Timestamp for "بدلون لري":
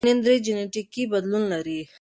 1.13-1.79